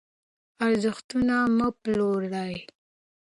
[0.65, 2.55] ارزښتونه مه پلورئ.